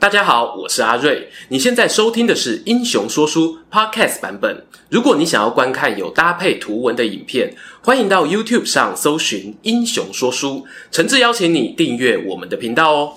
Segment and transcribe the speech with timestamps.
[0.00, 1.28] 大家好，我是阿瑞。
[1.48, 4.64] 你现在收听的是《英雄说书》Podcast 版本。
[4.88, 10.48] 如果你想要观看有搭配图文的影片，欢迎到 YouTube 上搜寻《英雄说书》，
[10.90, 13.12] 诚挚邀请你订阅我们的频道哦。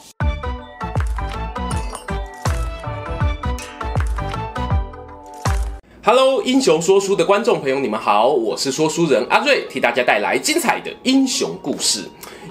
[6.03, 12.01] Hello，英雄说书的观众朋友，你们好，我是说书人阿瑞，替大家带来精彩的英雄故事。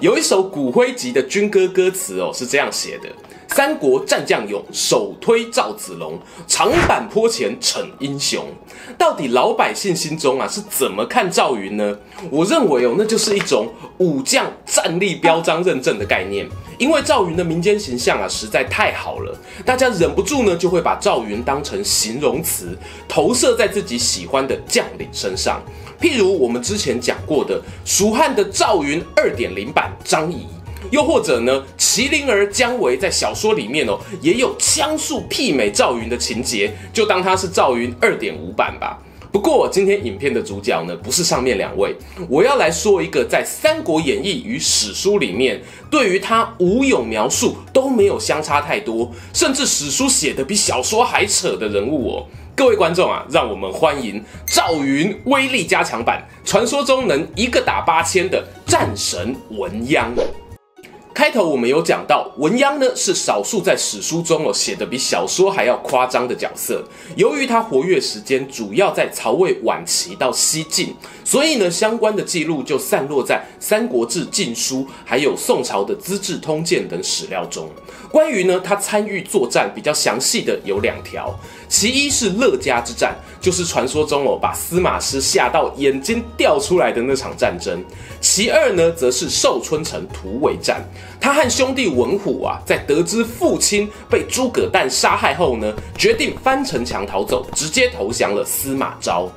[0.01, 3.07] 有一首骨灰级的军歌歌词哦，是这样写的。
[3.53, 6.17] 三国战将勇，首推赵子龙，
[6.47, 8.43] 长坂坡前逞英雄。
[8.97, 11.95] 到底老百姓心中啊是怎么看赵云呢？
[12.31, 16.49] 我认为哦，那就是一种武将战力标章认证的概念。
[16.79, 22.75] 因为赵云的民间形象啊实在太好了，大家忍不住呢就会把赵云当成形容词，
[23.07, 25.61] 投射在自己喜欢的将领身上。
[26.01, 30.47] 譬如我们之前讲过的蜀汉的赵云二点零版张仪。
[30.91, 38.99] 又或者呢，麒麟儿姜维在小说里面哦，也有枪术媲美赵云的情节，就当他是赵云二点五版吧。
[39.31, 41.95] 不过今天影片的主角呢，不是上面两位，
[42.29, 45.59] 我要来说一个在《三国演义》与史书里面，
[45.89, 52.27] 对于他武勇描述都没有相差太多，甚至史书写的比小说还扯的人物哦。
[52.55, 60.11] 各位观众啊，让我们欢迎赵云威力加强版，传说中能一个打八千的战神文鸯。
[61.23, 66.83] 开头我们有讲到，文鞅呢是少数在史书中哦写的比小说还要夸张的角色。
[67.15, 77.69] 由于他活跃时间主要在曹魏晚期到西晋，所以呢相关的记录就散落在《三国志》《晋书》还有宋朝的《资治通鉴》等史料中。
[78.11, 81.33] 关于呢他参与作战比较详细的有两条，
[81.73, 87.83] 其一是乐嘉之战，就是传说中哦把司马师吓到眼睛掉出来的那场战争。
[88.21, 90.87] 其二呢则是寿春城突围战。
[91.19, 99.27] 他和兄弟文虎啊，在得知父亲被诸葛诞杀害后呢，决定翻城墙逃走，直接投降了司马昭。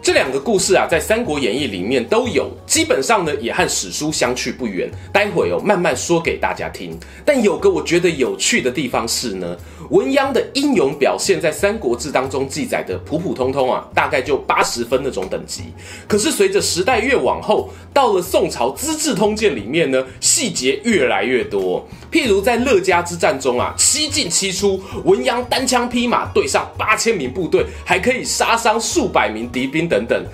[0.00, 4.88] 这两个故事啊，在《三国演义》里面都有，基本上呢也和史书相去不远。
[5.12, 6.96] 待会哦，慢慢说给大家听。
[7.24, 9.56] 但有个我觉得有趣的地方是呢，
[9.90, 15.72] 文鸯的英勇表现在《三国志》当中记载的普普通通啊，大概就八十分那种等级。
[16.06, 21.86] 可是随着时代越往后，到了宋朝《资治通鉴》里面呢，细节越来越多。
[22.12, 30.24] 譬如在乐嘉之战中啊，七进七出，文鸯单枪匹马对上八千名部队，还可以杀伤数百名敌兵等等。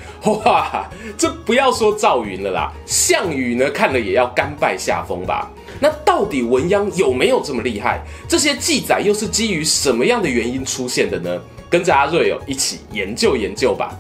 [0.45, 5.49] 哇，这不要说赵云了啦，项羽呢看了也要甘拜下风吧？
[5.81, 8.03] 那到底文鸯有没有这么厉害？
[8.29, 11.41] 这些记载又是基于什么样的原因出现的呢？
[11.69, 13.97] 跟着阿瑞哦一起研究研究吧。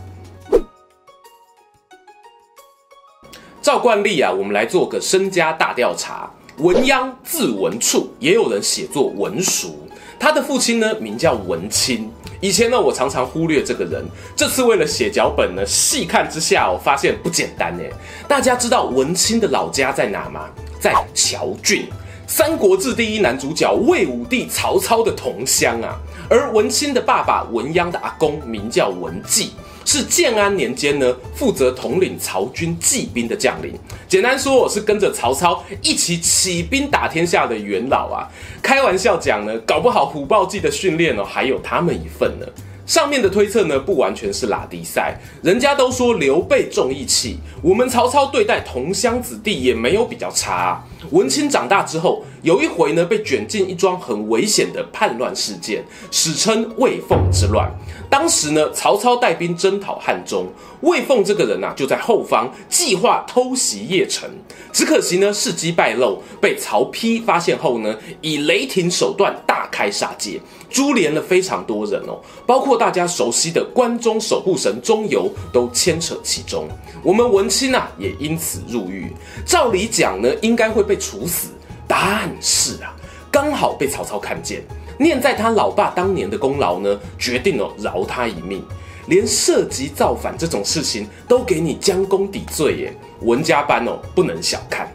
[3.60, 6.30] 照惯例啊，我们来做个身家大调查。
[6.58, 9.88] 文鸯字文处，也有人写作文叔。
[10.20, 12.08] 他的父亲呢，名叫文钦。
[12.40, 14.04] 以前呢，我常常忽略这个人。
[14.36, 17.90] 这次为了写脚本呢，细看之下，我发现不简单哎。
[18.28, 20.48] 大家知道文钦的老家在哪吗？
[20.84, 21.80] 在譙郡，
[22.26, 25.96] 《三国志》第一男主角魏武帝曹操的同乡啊。
[26.28, 29.52] 而文钦的爸爸文鞅的阿公名叫文季。
[29.86, 33.72] 是建安年间呢，负责统领曹军骑兵的将领。
[34.06, 38.28] 简单说，我是跟着曹操一起起兵打天下的元老啊。
[38.60, 42.46] 开玩笑讲呢，搞不好虎豹计的训练哦，还有他们一份呢。
[42.86, 45.18] 上面的推测呢，不完全是拉迪赛。
[45.42, 50.84] 人家都说刘备重义气，我们曹操对待同乡子弟也没有比较差啊。
[51.10, 57.70] 文钦长大之后，有一回呢，被卷进一桩很危险的叛乱事件，史称魏凤之乱。
[58.10, 60.46] 当时呢，曹操带兵征讨汉中，
[60.82, 64.28] 魏凤这个人啊，就在后方计划偷袭邺城。
[64.72, 70.40] 只可惜呢，事机败露，被曹丕发现后呢，以雷霆手段大开杀戒。
[70.74, 76.66] 株连了非常多人哦，包括大家熟悉的关中守护神钟繇都牵扯其中。
[77.00, 79.12] 我们文钦啊，也因此入狱。
[79.46, 81.50] 照理讲呢，应该会被处死，
[81.86, 82.92] 但是啊，
[83.30, 84.64] 刚好被曹操看见，
[84.98, 88.60] 念在他老爸当年的功劳呢，决定哦饶他一命，
[89.06, 92.96] 连涉及造反这种事情都给你将功抵罪耶。
[93.20, 94.92] 文家班哦，不能小看。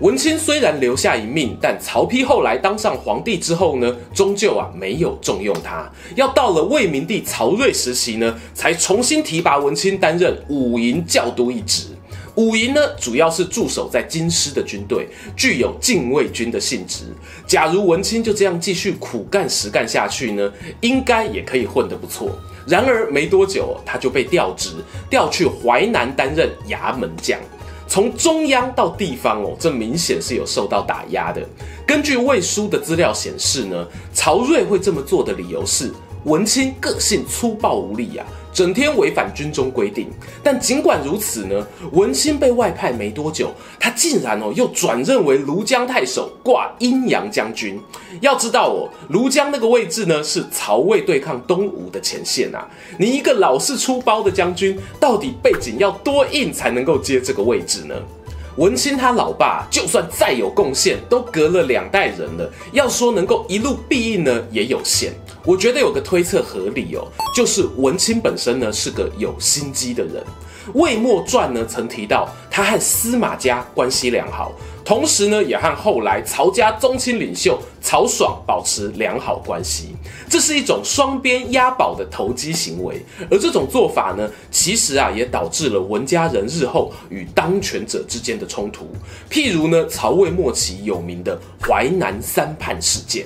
[0.00, 5.90] 文钦虽然留下一命，但曹丕后来当上皇帝之后呢，终究啊没有重用他。
[6.14, 11.88] 要到了魏明帝曹睿时期呢，才重新提拔文钦担任武营校督一职。
[12.36, 17.06] 武营呢，主要是驻守在京师的军队，具有禁卫军的性质。
[17.44, 22.30] 假如文钦就这样继续苦干实干下去呢，应该也可以混得不错。
[22.68, 24.70] 然而没多久，他就被调职，
[25.10, 27.36] 调去淮南担任衙门将。
[27.88, 31.42] 从中央到地方哦，这明显是有受到打压的。
[31.86, 35.90] 根据魏书的资料显示呢，曹叡会这么做的理由是
[36.24, 38.24] 文钦个性粗暴无礼呀、
[38.58, 40.08] 整天违反军中规定，
[40.42, 47.80] 但尽管如此呢，文钦被外派没多久，他竟然哦又转任为庐江太守，挂阴阳将军。
[48.20, 52.68] 要知道哦，庐江那个位置呢是曹魏对抗东吴的前线啊。
[52.98, 57.94] 你一个老是出包的将军，到底背景要多硬才能够接这个位置呢？
[58.56, 65.12] 文钦他老爸就算再有贡献，都隔了两代人了，要说能够一路必应呢，也有限。
[65.44, 70.22] 我觉得有个推测合理哦，就是文钦本身呢是个有心机的人。
[70.74, 74.52] 魏末传呢曾提到他和司马家关系良好，
[74.84, 79.96] 同时呢也和后来曹家宗亲领袖曹爽保持良好关系，
[80.28, 83.02] 这是一种双边押宝的投机行为。
[83.30, 88.90] 而这种做法呢，其实啊也导致了文家人日后与当权者之间的冲突，
[89.30, 93.24] 譬如呢曹魏末期有名的淮南三叛事件。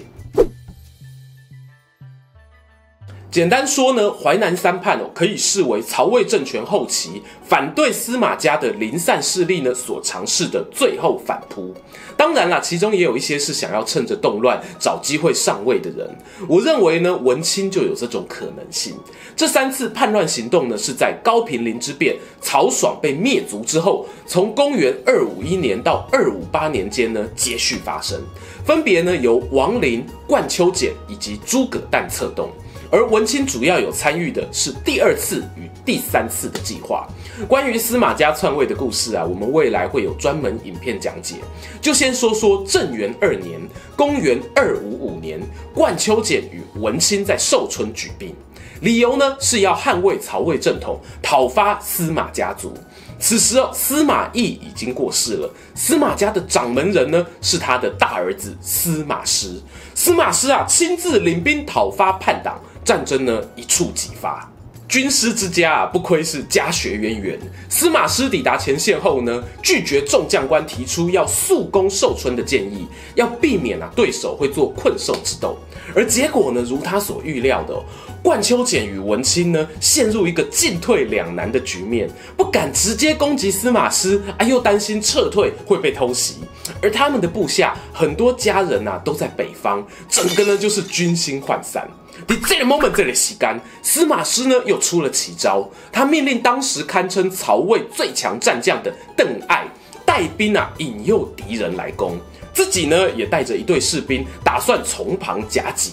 [3.32, 11.75] 简单说呢，淮南三叛哦，可以视为曹魏政权后期反对司马家的零散势力呢所尝试的最后反扑。
[12.14, 16.06] 当然啦，其中也有一些是想要趁着动乱找机会上位的人。
[16.46, 18.94] 我认为呢，文钦就有这种可能性。
[19.34, 28.20] 这三次叛乱行动呢，是在高平陵之变，曹爽被灭族之后，从公元二五一年到二五八年间呢，接续发生，
[28.62, 32.50] 分别呢由王林、冠秋俭以及诸葛诞策动。
[32.93, 37.09] 而文钦主要有参与的是第二次与第三次的计划。
[37.49, 41.37] 关于司马家篡位的故事啊，我们未来会有专门影片讲解。
[41.81, 43.59] 就先说说正元二年，
[43.97, 45.41] 公元二五五年，
[45.75, 48.35] 冠秋俭与文钦在寿春举兵，
[48.83, 52.75] 理由呢是要捍卫曹魏正统，讨伐司马家族。
[53.23, 59.59] 此时哦，司马懿已经过世了，司马家的掌门人呢是他的大儿子司马师。
[59.95, 62.61] 司马师啊，亲自领兵讨伐叛党。
[62.85, 64.51] 战争呢一触即发，
[64.89, 67.39] 军师之家啊不愧是家学渊源。
[67.69, 75.57] 司马师抵达前线后呢，拒绝众将官提出要速攻寿春的建议，要避免啊对手会做困兽之斗。
[75.95, 77.81] 而结果呢，如他所预料的，
[78.23, 86.37] 冠秋俭与文钦呢陷入一个进退两难的局面，不敢直接攻击司马师，啊又担心撤退会被偷袭。
[86.81, 91.89] 而他们的部下很多家人啊都在北方，整个呢就是军心涣散。
[92.29, 99.67] 在这个 moment 这里洗干，司马师呢又出了奇招，他命令当时堪称曹魏最强战将的邓艾
[100.07, 102.17] 带兵啊引诱敌人来攻，
[102.55, 105.93] 自己呢也带着一队士兵打算从旁夹击。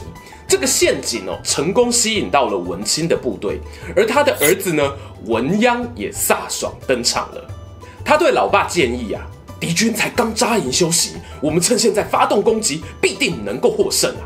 [0.50, 3.60] 这个陷阱哦成功吸引到了文钦的部队，
[3.96, 4.92] 而他的儿子呢
[5.28, 7.48] 文鞅也飒爽登场了。
[8.04, 9.22] 他对老爸建议啊，
[9.60, 14.26] 敌军才刚扎营休息，我们趁现在发动攻击，必定能够获胜啊。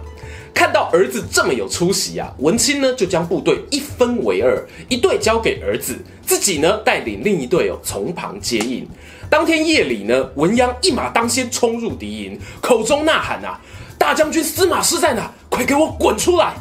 [0.54, 8.88] 看到儿子这么有出息啊，文钦呢就将部队一分为二，一队交给儿子，自己呢带领另一队哦从旁接应。
[9.30, 13.60] 当天夜里呢，文鞅一马当先冲入敌营，口中呐喊啊
[14.04, 15.32] ：“大将军司马师在哪？
[15.48, 16.56] 快给我滚出来！”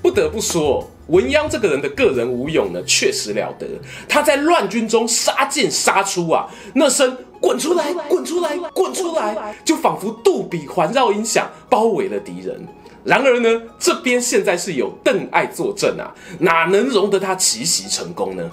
[0.00, 3.66] 不得不说，文鸯这个人的个人武勇呢确实了得，
[4.08, 12.64] 他在乱军中杀进杀出啊，那声“滚出来，滚出来，滚出来”就仿佛杜比环绕音响，包围了敌人。
[13.02, 18.48] 然而呢，这边现在是有邓艾坐镇啊，哪能容得他奇袭成功呢？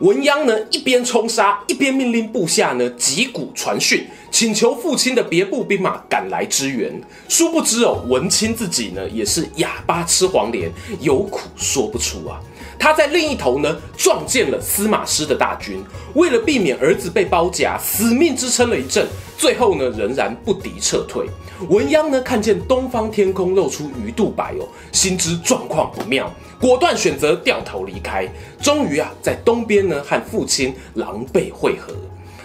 [0.00, 6.90] 文鸯呢一边冲杀，一边命令部下呢击鼓传讯，请求父亲的别部兵马赶来支援。
[7.28, 12.40] 殊不知哦，文钦自己呢也是哑巴吃黄连，有苦说不出啊。
[12.80, 15.84] 他在另一头呢撞见了司马师的大军，
[16.14, 19.06] 为了避免儿子被包夹，死命支撑了一阵，
[19.36, 21.26] 最后呢仍然不敌撤退。
[21.68, 28.26] 文鸯呢看见东方天空露出鱼肚白哦，心知状况不妙，果断选择掉头离开。
[28.62, 31.92] 终于啊，在东边呢和父亲狼狈会合。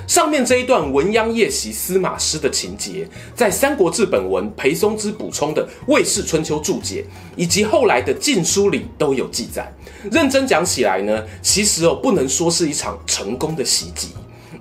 [0.07, 7.03] 上面这一段文鸯夜袭司马师的情节，在《三国志本文》裴松之补充的《魏氏春秋注解》
[7.35, 9.71] 以及后来的《晋书》里都有记载。
[10.11, 14.09] 认真讲起来呢，其实哦不能说是一场成功的袭击。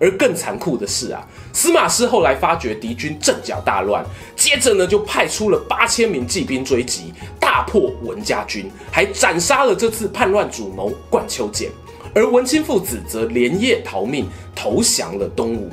[0.01, 11.71] 而更残酷的是啊，司马师后来发觉敌军阵脚大乱，接着呢就派出了八千名骑兵追击，大破文家军，还斩杀了这次叛乱主谋冠秋俭。
[12.15, 15.69] 而文钦父子则连夜逃命，投降了东吴。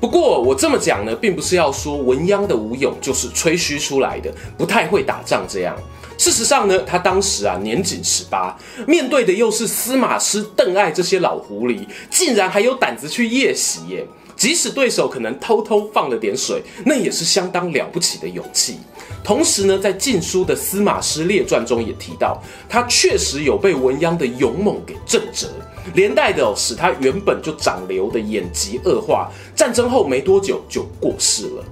[0.00, 5.76] 不过我这么讲呢，并不是要说文鸯的武勇就是吹嘘出来的，不太会打仗这样。
[6.16, 14.06] 事实上呢，他当时啊年仅十八，面对的又是司马师、邓艾这些老狐狸，竟然还有胆子去夜袭耶。
[14.40, 18.78] 即使对手可能偷偷放了点水，那也是相当了不起的勇气。
[19.22, 25.46] 同时呢，在《晋书》的《司马师列传》中也提到，他确实有被文鸯的勇猛给震折，
[25.92, 31.64] 连带的、使他原本就长瘤的眼疾恶化，战争后没多久就过世了。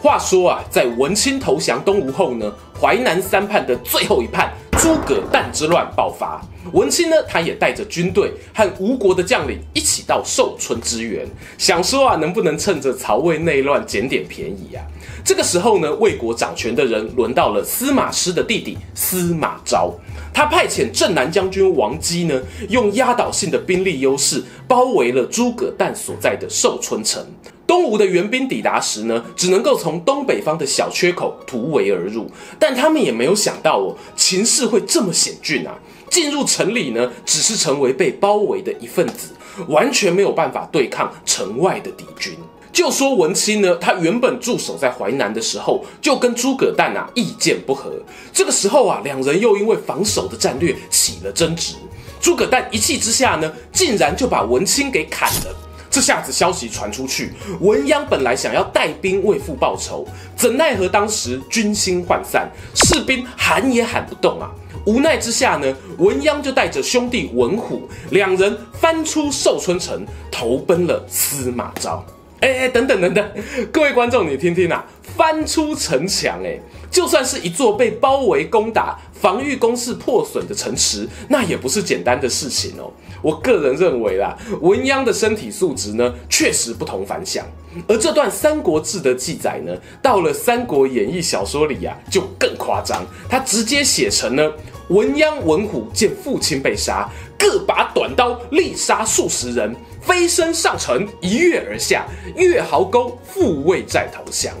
[0.00, 6.40] 话说啊，在文钦投降东吴后呢，淮南三叛的最后一叛诸葛诞之乱爆发。
[6.72, 14.84] 文钦呢，他也带着军队和吴国的将领一起到寿春支援，想说啊，能不能趁着曹魏内乱捡点便宜啊？
[15.24, 19.92] 这个时候呢，魏国掌权的人轮到了司马师的弟弟司马昭，
[20.32, 27.24] 他派遣镇南将军王基呢，用压倒性的兵力优势包围了诸葛诞所在的寿春城。
[27.68, 32.26] 东吴的援兵抵达时呢，只能够从东北方的小缺口突围而入，
[32.58, 35.78] 但他们也没有想到哦，情势会这么险峻啊！
[36.08, 39.34] 进入城里呢，只是成为被包围的一份子，
[39.68, 42.32] 完全没有办法对抗城外的敌军。
[42.72, 47.92] 就说文钦呢，他原本驻守在淮南的时候，就跟诸葛诞啊意见不合。
[48.32, 51.74] 这个时候啊，两人又因为防守的战略起了争执。
[52.18, 55.67] 诸葛诞一气之下呢，竟然就把文钦给砍了。
[55.98, 64.48] 这下子消息传出去，文鞅本来想要带兵为父报仇，怎奈何当时军心涣散，士兵喊也喊不动啊。
[64.86, 72.06] 无奈之下呢，文鞅就带着兄弟文虎两人翻出寿春城，投奔了司马昭。
[72.40, 73.30] 哎哎，等等等等，
[73.72, 76.56] 各位观众，你听听啊，翻出城墙，哎，
[76.88, 82.92] 就算是一座被包围攻打、防御工事破损的城池，那也不是简单的事情哦。
[83.22, 87.44] 我个人认为啦，文鸯的身体素质呢，确实不同凡响。
[87.88, 93.04] 而这段《三国志》的记载呢，到了《三国演义》小说里呀、啊，就更夸张。
[93.28, 94.52] 他直接写成呢，
[94.90, 99.74] 文鸯、文虎见父亲被杀，各把短刀力杀数十人，
[100.08, 104.54] 飞身上城，一跃而下，越壕沟，复位再投降。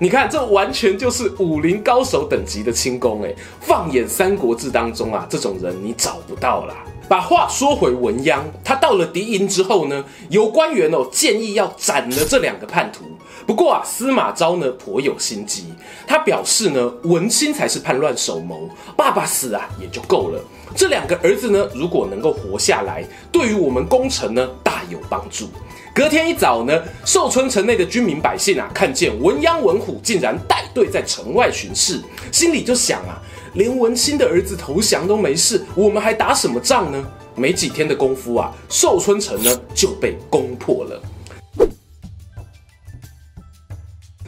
[0.00, 3.34] 你看，这完全就是武林高手等级的轻功哎。
[3.60, 6.74] 放眼《三国志》当中啊，这种人你找不到啦。
[7.08, 13.04] 把话说回文鞅，他到了敌营之后呢，有官员哦建议要斩了这两个叛徒。
[13.46, 15.66] 不过啊，司马昭呢颇有心机，
[16.06, 20.40] 他表示呢，文钦才是叛乱首谋，爸爸死啊也就够了。
[20.74, 25.46] 这两个儿子呢，如果能够活下来，对于我们攻城呢大有帮助。
[25.94, 33.22] 隔天一早呢，寿春城内的军民百姓啊，看见文鞅、文虎竟然带队在城外巡视，心里就想啊。
[33.52, 37.00] 连文钦的儿子投降都没事，我们还打什么仗呢？
[37.36, 41.00] 没几天的功夫啊，寿春城呢就被攻破了。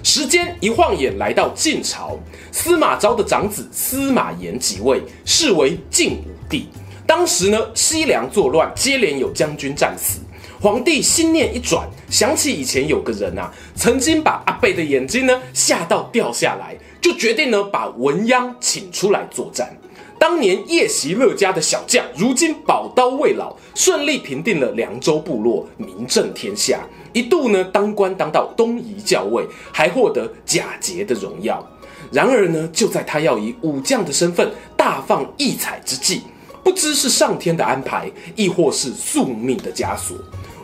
[0.05, 2.17] 时间一晃眼来到晋朝，
[2.53, 6.69] 司马昭的长子司马炎即位，是为晋武帝。
[7.05, 10.21] 当时呢，西凉作乱，接连有将军战死。
[10.61, 19.77] 皇帝心念一转，想起以前有个人啊，曾经把阿贝的眼睛呢吓到掉下来，就决定呢把文鞅请出来作战。
[20.19, 26.81] 当年夜袭乐家的小将，如今宝刀未老，顺利平定了凉州部落，名震天下，
[27.13, 31.65] 一度呢当官当到东夷校尉，还获得假节的荣耀。
[32.11, 36.23] 然而呢，就在他要以武将的身份大放异彩之际，
[36.65, 40.17] 不知是上天的安排，亦或是宿命的枷锁。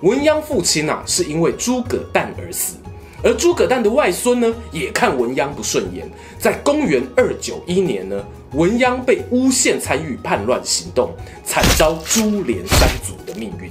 [0.03, 2.75] 文鸯父亲啊，是因为诸葛诞而死，
[3.23, 6.11] 而诸葛诞的外孙呢，也看文鸯不顺眼。
[6.41, 8.21] 在公元二九一年呢，
[8.55, 11.13] 文鸯被诬陷参与叛乱行动，
[11.45, 13.71] 惨遭株连三族的命运。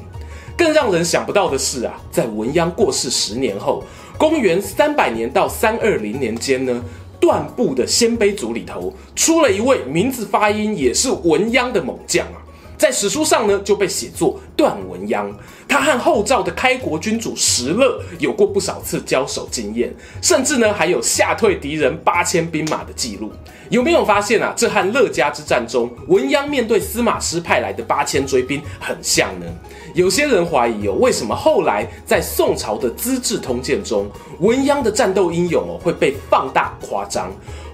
[0.57, 3.83] 更让人想不到的是啊，在文鸯过世十年后，
[4.17, 6.81] 公元三百年到三二零年间呢，
[7.19, 12.39] 段部的鲜卑族里头出了一位名字发音也是文鸯的猛将啊。
[12.81, 15.31] 在史书上呢，就被写作段文鞅。
[15.67, 23.31] 他和后赵的开国君主石勒有过不少次交手经验，甚至呢还有吓退敌人八千兵马的记录。
[23.69, 24.51] 有没有发现啊？
[24.57, 29.45] 这和乐家之战中文鞅面对司马师派来的八千追兵很像呢？
[29.93, 34.09] 有些人怀疑哦，为什么后来在宋朝的《资治通鉴》中，
[34.39, 37.31] 文鞅的战斗英勇哦会被放大夸张？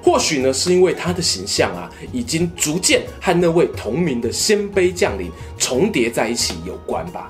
[0.08, 7.30] 或许呢，是因为他的形象啊，已经逐渐和那位同名的鲜卑将领重叠在一起有关吧。